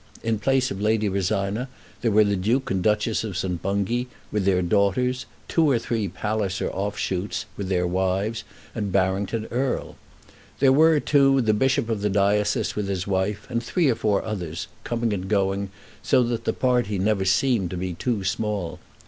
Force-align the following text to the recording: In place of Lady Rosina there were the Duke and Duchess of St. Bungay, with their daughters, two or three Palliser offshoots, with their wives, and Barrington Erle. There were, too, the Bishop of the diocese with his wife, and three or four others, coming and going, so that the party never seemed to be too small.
In 0.23 0.39
place 0.39 0.71
of 0.71 0.81
Lady 0.81 1.07
Rosina 1.07 1.69
there 2.01 2.09
were 2.09 2.23
the 2.23 2.35
Duke 2.35 2.71
and 2.71 2.81
Duchess 2.81 3.23
of 3.23 3.37
St. 3.37 3.61
Bungay, 3.61 4.07
with 4.31 4.45
their 4.45 4.63
daughters, 4.63 5.27
two 5.47 5.69
or 5.69 5.77
three 5.77 6.07
Palliser 6.07 6.71
offshoots, 6.71 7.45
with 7.55 7.69
their 7.69 7.85
wives, 7.85 8.43
and 8.73 8.91
Barrington 8.91 9.45
Erle. 9.51 9.95
There 10.57 10.73
were, 10.73 10.99
too, 10.99 11.39
the 11.39 11.53
Bishop 11.53 11.87
of 11.87 12.01
the 12.01 12.09
diocese 12.09 12.75
with 12.75 12.87
his 12.87 13.05
wife, 13.05 13.45
and 13.47 13.61
three 13.61 13.91
or 13.91 13.95
four 13.95 14.25
others, 14.25 14.67
coming 14.83 15.13
and 15.13 15.27
going, 15.29 15.69
so 16.01 16.23
that 16.23 16.45
the 16.45 16.51
party 16.53 16.97
never 16.97 17.23
seemed 17.23 17.69
to 17.69 17.77
be 17.77 17.93
too 17.93 18.23
small. 18.23 18.79